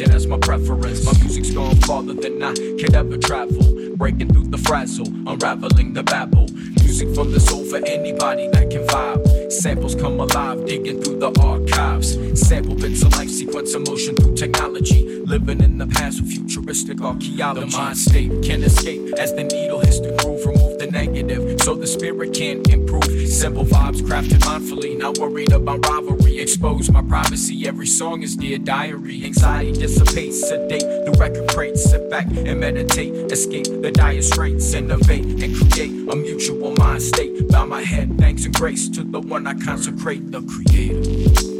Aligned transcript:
yeah, 0.00 0.08
that's 0.08 0.26
my 0.26 0.38
preference. 0.38 1.04
My 1.04 1.12
music's 1.20 1.50
gone 1.50 1.76
farther 1.82 2.14
than 2.14 2.42
I 2.42 2.54
could 2.54 2.94
ever 2.94 3.18
travel. 3.18 3.96
Breaking 3.96 4.32
through 4.32 4.46
the 4.46 4.56
frazzle, 4.56 5.06
unraveling 5.28 5.92
the 5.92 6.02
babble. 6.02 6.48
Music 6.80 7.14
from 7.14 7.32
the 7.32 7.40
soul 7.40 7.64
for 7.64 7.84
anybody 7.84 8.48
that 8.48 8.70
can 8.70 8.86
vibe. 8.86 9.52
Samples 9.52 9.94
come 9.94 10.18
alive, 10.18 10.64
digging 10.64 11.02
through 11.02 11.18
the 11.18 11.30
archives. 11.42 12.16
Sample 12.40 12.76
bits 12.76 13.02
of 13.02 13.12
life, 13.12 13.28
sequence 13.28 13.74
emotion 13.74 14.16
through 14.16 14.36
technology. 14.36 15.22
Living 15.26 15.60
in 15.62 15.76
the 15.76 15.86
past 15.86 16.22
with 16.22 16.30
futuristic 16.30 17.02
archaeology. 17.02 17.70
The 17.70 17.76
mind 17.76 17.98
state 17.98 18.42
can 18.42 18.62
escape 18.62 19.12
as 19.18 19.34
the 19.34 19.44
needle 19.44 19.80
hits 19.80 20.00
the 20.00 20.16
groove. 20.22 20.46
Remove 20.46 20.78
the 20.78 20.86
negative 20.86 21.60
so 21.60 21.74
the 21.74 21.86
spirit 21.86 22.32
can 22.32 22.62
improve. 22.70 23.04
Simple 23.28 23.66
vibes 23.66 24.00
crafted 24.00 24.40
mindfully, 24.48 24.96
not 24.96 25.18
worried 25.18 25.52
about 25.52 25.86
rivalry. 25.86 26.09
Expose 26.40 26.90
my 26.90 27.02
privacy, 27.02 27.68
every 27.68 27.86
song 27.86 28.22
is 28.22 28.34
dear 28.34 28.56
diary. 28.56 29.26
Anxiety 29.26 29.72
dissipates, 29.72 30.48
sedate 30.48 30.80
the 30.80 31.14
record 31.18 31.46
crates. 31.50 31.84
Sit 31.84 32.08
back 32.08 32.24
and 32.28 32.58
meditate, 32.58 33.30
escape 33.30 33.66
the 33.82 33.90
dire 33.92 34.22
straits. 34.22 34.72
Innovate 34.72 35.26
and 35.26 35.54
create 35.54 35.90
a 36.08 36.16
mutual 36.16 36.72
mind 36.76 37.02
state. 37.02 37.46
Bow 37.48 37.66
my 37.66 37.82
head, 37.82 38.16
thanks 38.16 38.46
and 38.46 38.54
grace 38.54 38.88
to 38.88 39.04
the 39.04 39.20
one 39.20 39.46
I 39.46 39.52
consecrate, 39.52 40.32
the 40.32 40.40
creator. 40.40 41.59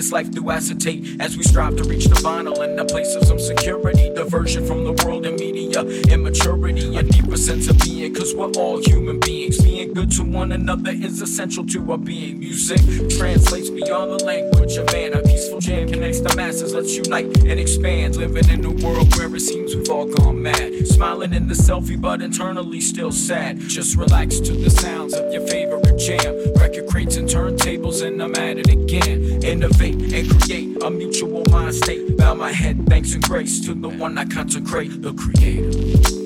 Witness 0.00 0.12
life 0.12 0.32
through 0.32 0.50
acetate 0.50 1.20
as 1.20 1.36
we 1.36 1.42
strive 1.42 1.76
to 1.76 1.84
reach 1.84 2.06
the 2.06 2.14
vinyl 2.14 2.56
in 2.66 2.78
a 2.78 2.86
place 2.86 3.14
of 3.16 3.24
some 3.24 3.38
security. 3.38 4.10
Diversion 4.14 4.66
from 4.66 4.82
the 4.84 4.92
world 5.04 5.26
and 5.26 5.38
media. 5.38 5.82
Immaturity, 6.10 6.96
a 6.96 7.02
deeper 7.02 7.36
sense 7.36 7.68
of 7.68 7.78
being. 7.80 8.14
Cause 8.14 8.34
we're 8.34 8.50
all 8.52 8.80
human 8.82 9.20
beings. 9.20 9.62
Being 9.62 9.92
good 9.92 10.10
to 10.12 10.22
one 10.22 10.52
another 10.52 10.92
is 10.92 11.20
essential 11.20 11.66
to 11.66 11.92
our 11.92 11.98
being. 11.98 12.38
Music 12.38 12.80
translates 13.10 13.68
beyond 13.68 14.12
the 14.12 14.24
language 14.24 14.74
of 14.78 14.86
man. 14.86 15.12
A 15.12 15.22
peaceful 15.22 15.60
jam 15.60 15.86
connects 15.90 16.20
the 16.20 16.34
masses. 16.34 16.72
Let's 16.72 16.96
unite 16.96 17.36
and 17.44 17.60
expand. 17.60 18.16
Living 18.16 18.48
in 18.48 18.64
a 18.64 18.70
world 18.82 19.14
where 19.18 19.36
it 19.36 19.40
seems 19.40 19.76
we've 19.76 19.90
all 19.90 20.06
gone 20.06 20.40
mad. 20.40 20.88
Smiling 20.88 21.34
in 21.34 21.46
the 21.46 21.54
selfie, 21.54 22.00
but 22.00 22.22
internally 22.22 22.80
still 22.80 23.12
sad. 23.12 23.58
Just 23.60 23.96
relax 23.96 24.40
to 24.40 24.52
the 24.52 24.70
sounds 24.70 25.12
of 25.12 25.30
your 25.30 25.46
favorite 25.46 25.69
jam. 26.00 26.34
Record 26.54 26.88
crates 26.88 27.16
and 27.16 27.28
turntables, 27.28 28.04
and 28.04 28.22
I'm 28.22 28.34
at 28.36 28.58
it 28.58 28.68
again. 28.68 29.44
Innovate 29.44 30.12
and 30.12 30.40
create 30.40 30.82
a 30.82 30.90
mutual 30.90 31.44
mind 31.50 31.74
state. 31.74 32.16
Bow 32.16 32.34
my 32.34 32.52
head, 32.52 32.86
thanks 32.88 33.14
and 33.14 33.22
grace 33.22 33.60
to 33.66 33.74
the 33.74 33.88
one 33.88 34.16
I 34.16 34.24
consecrate, 34.24 35.02
the 35.02 35.12
creator. 35.12 36.19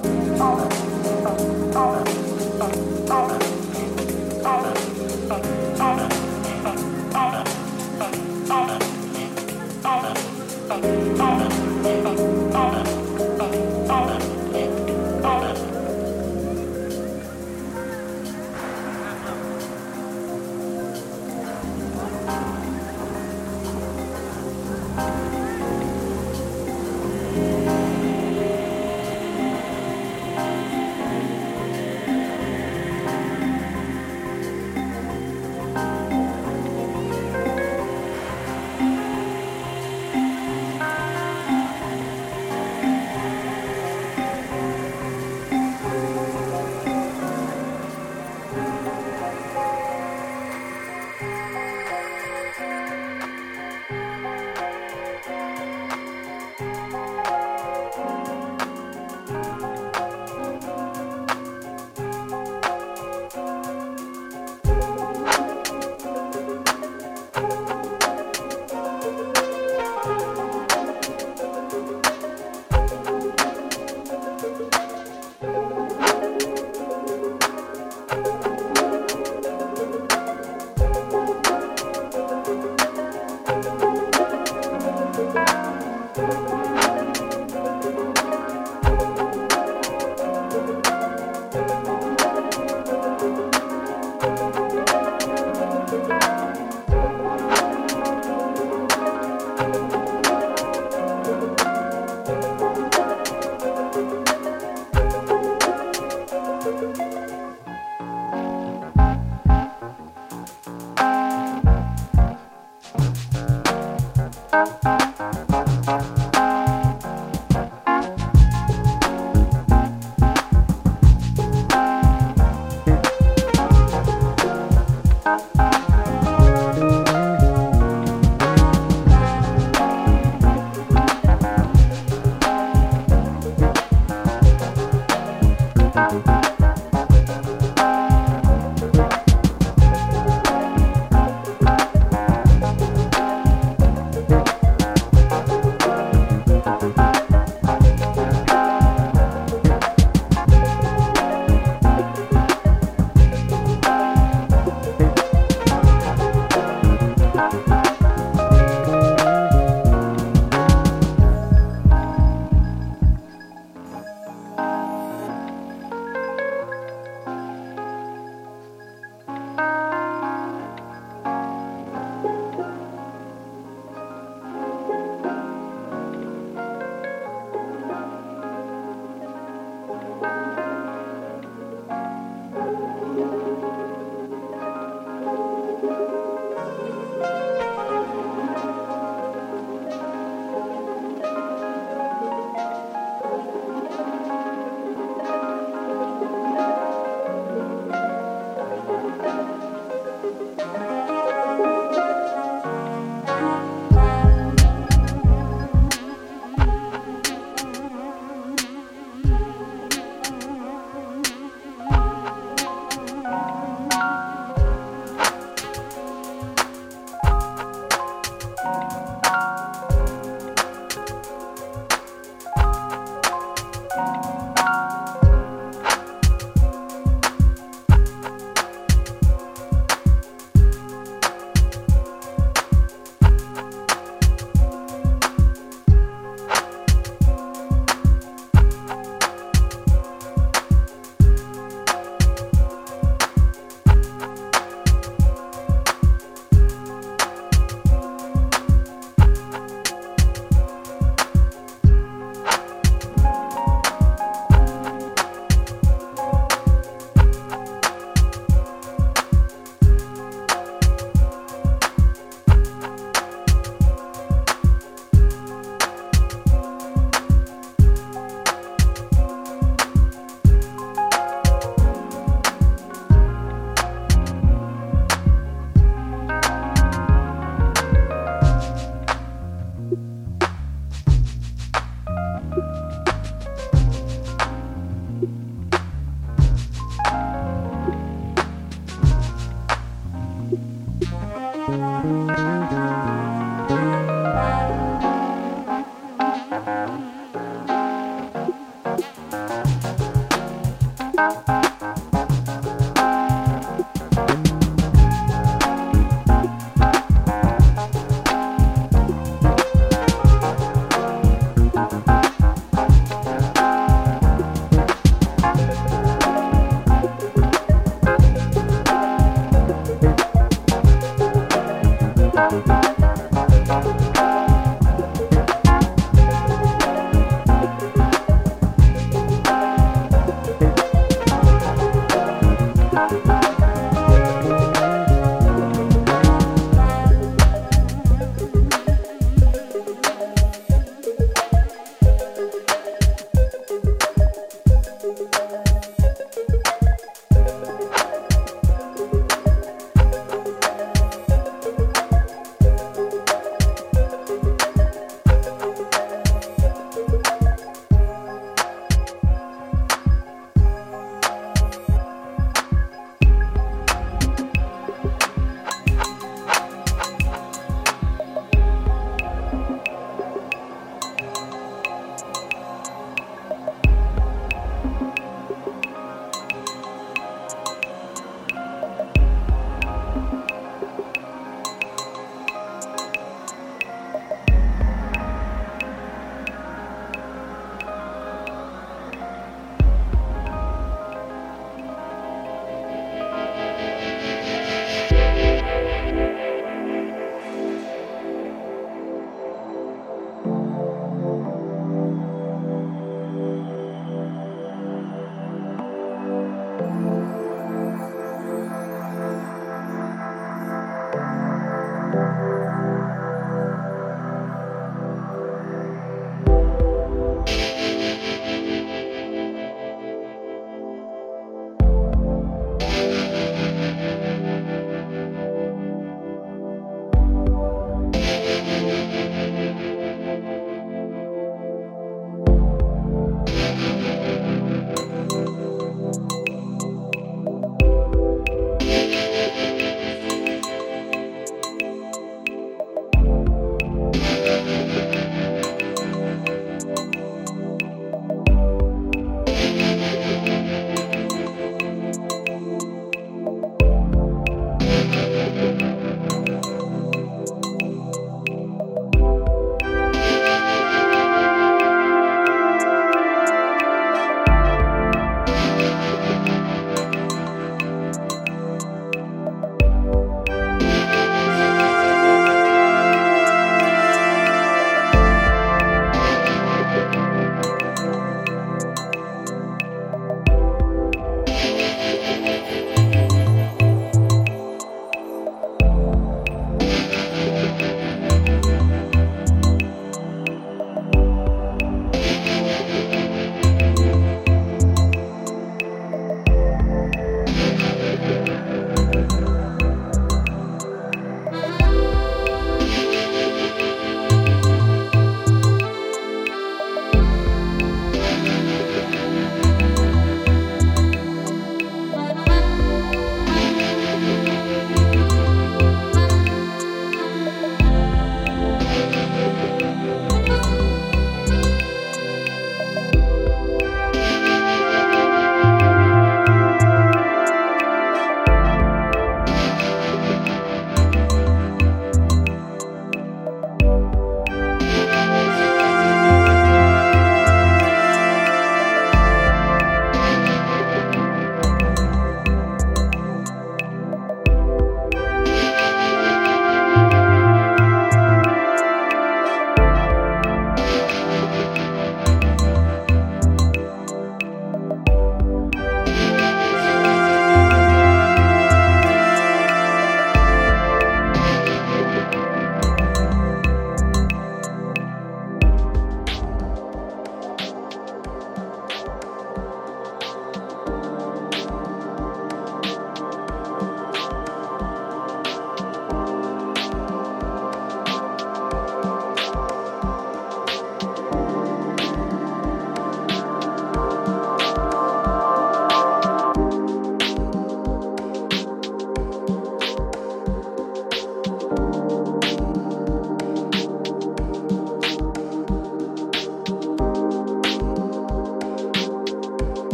봐. 0.00 0.21